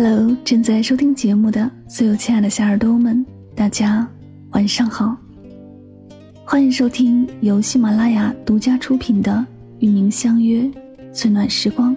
[0.00, 4.08] Hello，正在收听节目的所有亲爱的小耳朵们，大家
[4.50, 5.16] 晚上好，
[6.44, 9.32] 欢迎收听由喜马拉雅独家出品的
[9.80, 10.70] 《与您相约
[11.12, 11.92] 最暖时光》，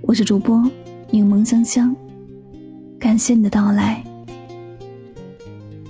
[0.00, 0.68] 我是主播
[1.08, 1.94] 柠檬香香，
[2.98, 4.02] 感谢你的到来。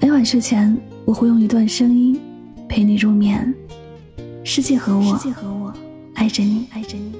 [0.02, 0.76] 每晚睡前，
[1.06, 2.20] 我会用一段声音
[2.68, 3.54] 陪你入眠。
[4.44, 5.72] 世界和我，世界和我
[6.12, 7.15] 爱着你，爱着你。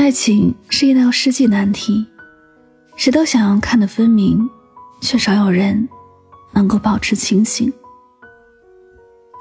[0.00, 2.06] 爱情是一道世纪难题，
[2.96, 4.48] 谁都想要看得分明，
[5.02, 5.86] 却少有人
[6.52, 7.70] 能够保持清醒。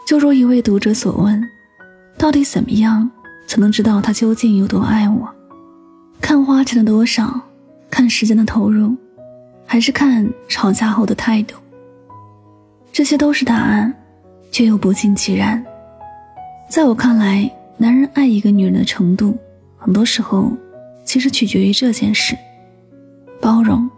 [0.05, 1.41] 就如一位读者所问
[2.19, 3.09] ：“到底怎么样
[3.47, 5.33] 才能知道他究竟有多爱我？
[6.19, 7.39] 看花钱的多少，
[7.89, 8.93] 看时间的投入，
[9.65, 11.55] 还是看吵架后的态度？
[12.91, 13.95] 这些都是答案，
[14.51, 15.63] 却又不尽其然。
[16.69, 19.37] 在我看来，男人爱一个女人的程度。”
[19.79, 20.51] 很多时候，
[21.05, 22.37] 其实取决于这件事：
[23.41, 23.89] 包容。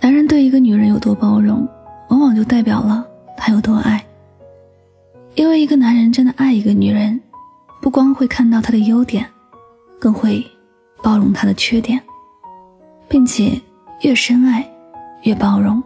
[0.00, 1.66] 男人对一个女人有多包容，
[2.08, 4.04] 往往就代表了他有多爱。
[5.36, 7.18] 因为一个男人真的爱一个女人，
[7.80, 9.24] 不光会看到她的优点，
[9.98, 10.44] 更会
[11.02, 12.02] 包容她的缺点，
[13.08, 13.52] 并且
[14.02, 14.68] 越深爱
[15.22, 15.80] 越包容。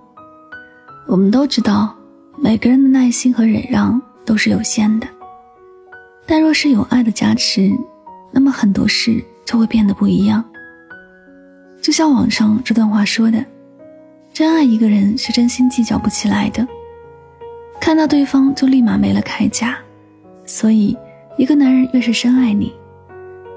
[1.06, 1.94] 我们都知道，
[2.38, 5.06] 每个人的耐心和忍让都是有限的，
[6.24, 7.70] 但若是有爱的加持。
[8.34, 10.44] 那么很多事就会变得不一样。
[11.80, 13.44] 就像网上这段话说的
[14.34, 16.66] ：“真爱一个人是真心计较不起来的，
[17.80, 19.78] 看到对方就立马没了铠甲。
[20.44, 20.96] 所以，
[21.38, 22.74] 一个男人越是深爱你，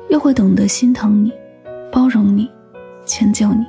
[0.09, 1.33] 越会懂得心疼你、
[1.91, 2.47] 包容你、
[3.03, 3.65] 迁就你，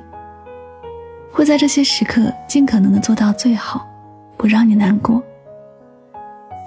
[1.31, 3.87] 会在这些时刻尽可能的做到最好，
[4.37, 5.23] 不让你难过。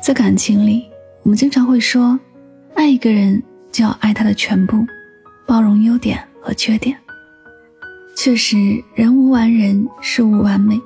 [0.03, 0.91] 在感情里，
[1.23, 2.19] 我们经常会说，
[2.75, 3.41] 爱一个人。”
[3.73, 4.87] 就要爱他的全部，
[5.47, 6.97] 包容优点和缺点。
[8.15, 8.57] 确实，
[8.95, 10.81] 人无完人，事无完美。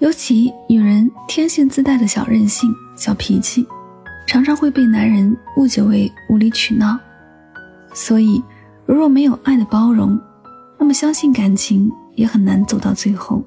[0.00, 3.66] 尤其女人天性自带的小任性、小脾气，
[4.26, 6.98] 常常会被男人误解为无理取闹。
[7.94, 8.42] 所以，
[8.84, 10.20] 如若没有爱的包容，
[10.78, 13.42] 那么相信感情也很难走到最后。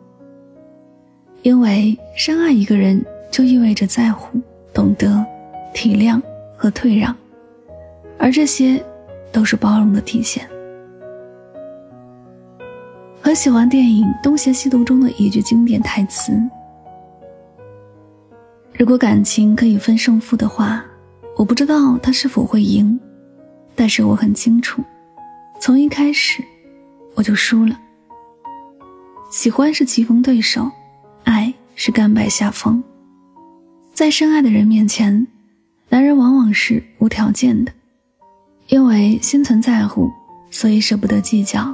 [1.43, 4.41] 因为深爱一个人，就意味着在乎、
[4.73, 5.23] 懂得、
[5.73, 6.19] 体谅
[6.57, 7.15] 和退让。
[8.19, 8.83] 而这些，
[9.31, 10.47] 都是包容的体现。
[13.21, 16.31] 很喜欢电影《东邪西毒》中的一句经典台词
[18.73, 20.83] ：“如果感情可以分胜负的话，
[21.35, 22.99] 我不知道他是否会赢，
[23.75, 24.81] 但是我很清楚，
[25.59, 26.43] 从一开始
[27.15, 27.77] 我就输了。
[29.29, 30.71] 喜欢是棋逢对手，
[31.25, 32.81] 爱是甘拜下风。
[33.93, 35.27] 在深爱的人面前，
[35.89, 37.71] 男人往往是无条件的。”
[38.67, 40.11] 因为心存在乎，
[40.51, 41.73] 所以舍不得计较，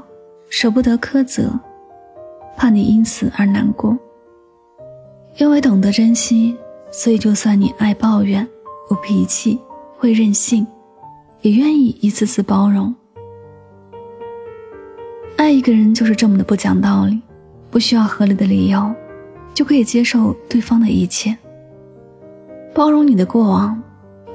[0.50, 1.52] 舍不得苛责，
[2.56, 3.98] 怕你因此而难过。
[5.38, 6.56] 因为懂得珍惜，
[6.92, 8.48] 所以就算你爱抱怨、
[8.92, 9.60] 有脾气、
[9.98, 10.68] 会任性，
[11.42, 12.94] 也愿意一次次包容。
[15.36, 17.20] 爱一个人就是这么的不讲道理，
[17.72, 18.94] 不需要合理的理由，
[19.56, 21.36] 就可以接受对方的一切，
[22.72, 23.82] 包容你的过往，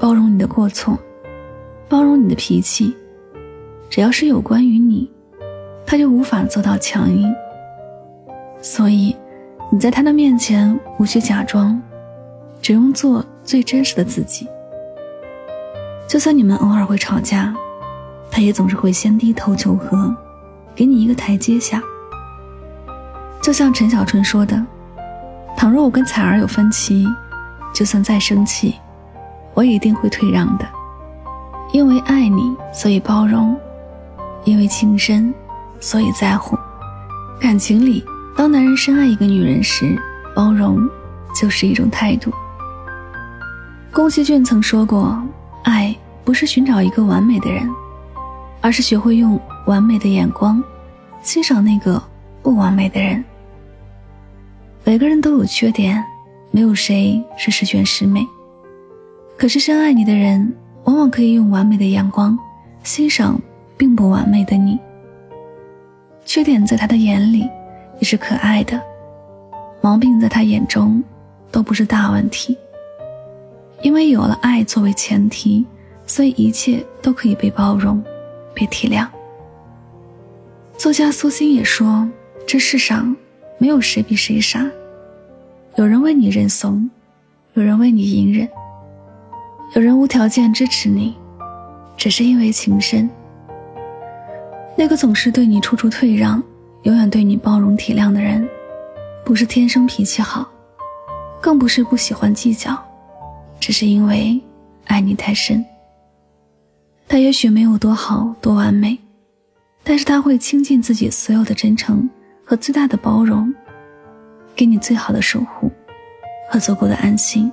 [0.00, 0.98] 包容你的过错。
[1.88, 2.94] 包容你的脾气，
[3.88, 5.10] 只要是有关于你，
[5.86, 7.34] 他就无法做到强硬。
[8.60, 9.16] 所以，
[9.70, 11.80] 你在他的面前无需假装，
[12.60, 14.46] 只用做最真实的自己。
[16.06, 17.54] 就算你们偶尔会吵架，
[18.30, 20.14] 他也总是会先低头求和，
[20.74, 21.82] 给你一个台阶下。
[23.40, 24.62] 就像陈小春说的
[25.56, 27.06] ：“倘若我跟彩儿有分歧，
[27.72, 28.74] 就算再生气，
[29.54, 30.68] 我也一定会退让的。”
[31.70, 33.54] 因为爱你，所以包容；
[34.44, 35.32] 因为情深，
[35.80, 36.56] 所以在乎。
[37.38, 38.02] 感情里，
[38.36, 40.00] 当男人深爱一个女人时，
[40.34, 40.80] 包容
[41.34, 42.32] 就是一种态度。
[43.92, 45.22] 宫崎骏曾说过
[45.64, 45.94] ：“爱
[46.24, 47.68] 不是寻找一个完美的人，
[48.62, 50.62] 而是学会用完美的眼光
[51.22, 52.02] 欣赏那个
[52.42, 53.22] 不完美的人。”
[54.84, 56.02] 每个人都有缺点，
[56.50, 58.26] 没有谁是十全十美。
[59.36, 60.50] 可是深爱你的人。
[60.88, 62.36] 往往可以用完美的眼光
[62.82, 63.38] 欣赏
[63.76, 64.78] 并不完美的你。
[66.24, 67.46] 缺点在他的眼里
[67.98, 68.80] 也是可爱的，
[69.82, 71.04] 毛病在他眼中
[71.52, 72.56] 都不是大问题。
[73.82, 75.62] 因为有了爱作为前提，
[76.06, 78.02] 所以一切都可以被包容、
[78.54, 79.06] 被体谅。
[80.78, 82.08] 作家苏欣也说
[82.48, 83.14] ：“这世上
[83.58, 84.66] 没有谁比谁傻。
[85.76, 86.88] 有人为你认怂，
[87.52, 88.48] 有人为你隐忍，
[89.74, 91.14] 有人无条件支持你，
[91.96, 93.08] 只是因为情深。
[94.74, 96.42] 那个总是对你处处退让，
[96.84, 98.48] 永远对你包容体谅的人，
[99.24, 100.48] 不是天生脾气好，
[101.40, 102.82] 更不是不喜欢计较，
[103.60, 104.40] 只是因为
[104.86, 105.62] 爱你太深。
[107.06, 108.98] 他也许没有多好多完美，
[109.84, 112.08] 但是他会倾尽自己所有的真诚
[112.42, 113.52] 和最大的包容，
[114.56, 115.70] 给你最好的守护
[116.50, 117.52] 和足够的安心。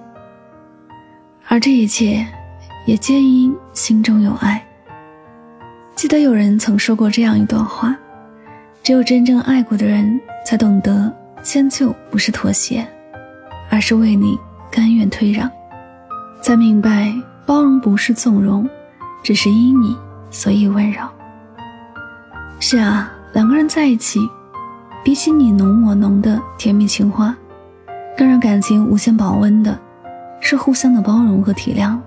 [1.48, 2.26] 而这一切，
[2.86, 4.64] 也皆因心中有爱。
[5.96, 7.96] 记得有人曾说过这样一段话：
[8.84, 11.14] 只有真正爱过的人，才懂得
[11.44, 12.86] 迁就不是妥协，
[13.70, 14.38] 而是为你
[14.72, 15.48] 甘愿退让；
[16.42, 17.14] 才明白
[17.46, 18.68] 包容不是纵容，
[19.24, 19.96] 只是因你
[20.32, 21.02] 所以温柔。
[22.60, 24.20] 是啊，两个人在一起，
[25.04, 27.36] 比起你浓我浓的甜蜜情话，
[28.18, 29.80] 更让感情无限保温的，
[30.40, 32.00] 是互相的包容和体谅。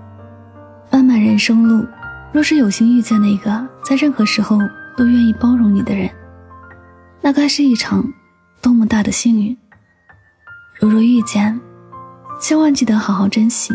[0.91, 1.85] 漫漫人生路。
[2.31, 4.59] 若是有幸遇见那个在任何时候
[4.95, 6.07] 都愿意包容你的人，
[7.21, 8.05] 那该是一场
[8.61, 9.57] 多么大的幸运！
[10.79, 11.59] 如若遇见，
[12.39, 13.73] 千万记得好好珍惜，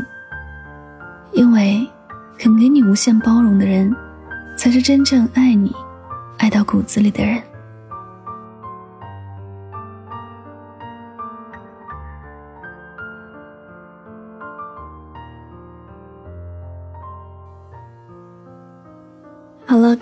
[1.33, 1.85] 因为
[2.39, 3.93] 肯给你无限包容的人，
[4.57, 5.75] 才是真正爱你、
[6.39, 7.43] 爱到骨子里的人。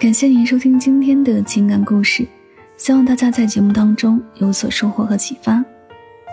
[0.02, 2.26] 感谢您收听今天的情感故事，
[2.76, 5.64] 希望大家在节目当中有所收获和启发。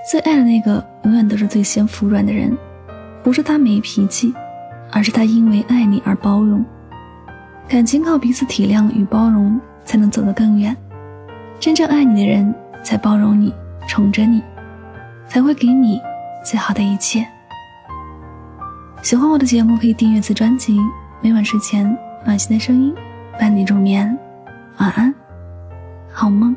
[0.09, 2.57] 最爱的那个永远都是最先服软的人，
[3.21, 4.33] 不是他没脾气，
[4.91, 6.65] 而是他因为爱你而包容。
[7.67, 10.75] 感情靠彼此体谅与包容才能走得更远，
[11.59, 12.51] 真正爱你的人
[12.83, 13.53] 才包容你、
[13.87, 14.41] 宠着你，
[15.27, 16.01] 才会给你
[16.43, 17.23] 最好的一切。
[19.03, 20.79] 喜欢我的节目可以订阅此专辑，
[21.21, 21.95] 每晚睡前
[22.25, 22.95] 暖心的声音。
[23.39, 24.19] 伴你入眠，
[24.79, 25.15] 晚安，
[26.11, 26.53] 好梦。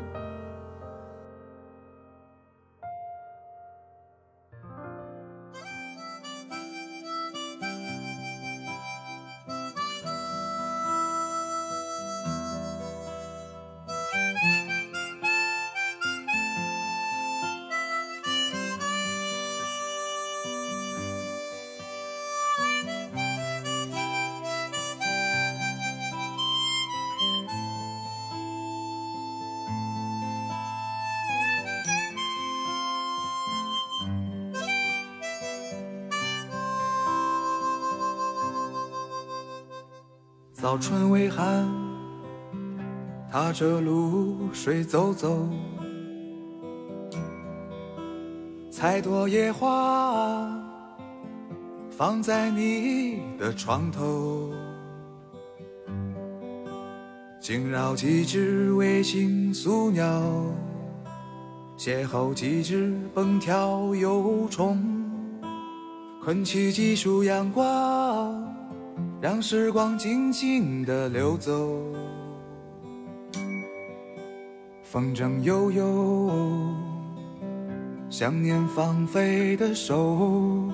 [40.63, 41.67] 早春微寒，
[43.29, 45.49] 踏着露水走走，
[48.71, 50.49] 采朵野花
[51.91, 54.53] 放在你的床头，
[57.41, 60.23] 惊扰几只卫星宿鸟，
[61.77, 64.81] 邂逅几只蹦跳游虫，
[66.23, 68.02] 困起几束阳光。
[69.23, 71.79] 让时光静静地流走，
[74.83, 76.29] 风筝悠悠，
[78.09, 80.69] 想念放飞的手，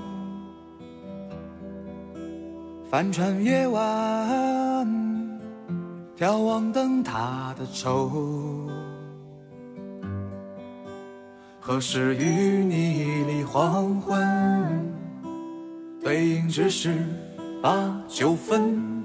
[2.90, 4.88] 帆船夜晚，
[6.18, 8.68] 眺望灯塔的愁，
[11.60, 14.92] 何时与你离黄昏？
[16.04, 16.98] 背影只是。
[17.62, 19.04] 把酒分，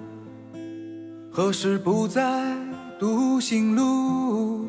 [1.33, 2.57] 何时不再
[3.01, 4.69] 独行路？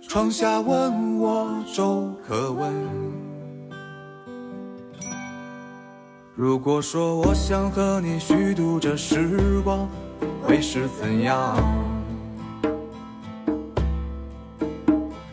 [0.00, 2.72] 窗下问我粥可温。
[6.36, 9.88] 如果说我想和你虚度这时光，
[10.40, 11.56] 会是怎样？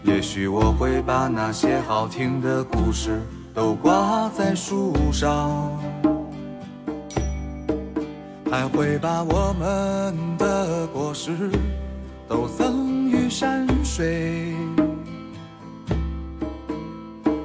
[0.04, 3.22] 也许我会把那些好听的故事
[3.54, 5.72] 都挂在树上。
[8.52, 11.32] 还会把我们的果实
[12.28, 14.54] 都赠予山水，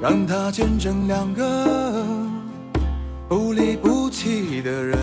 [0.03, 2.05] 让它见证两个
[3.29, 4.99] 不离不弃的人。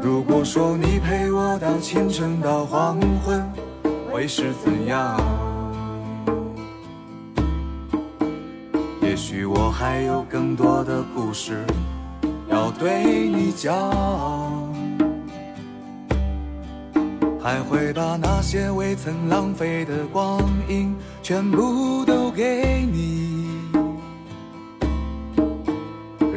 [0.00, 3.44] 如果说你陪我到清晨到黄昏，
[4.10, 5.20] 会是怎样？
[9.02, 11.62] 也许我还有更多的故事。
[12.48, 13.74] 要对你讲，
[17.40, 23.48] 还会把那些未曾浪费的光阴全部都给你，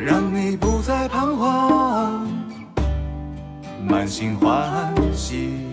[0.05, 2.27] 让你不再彷徨，
[3.87, 5.68] 满心欢喜。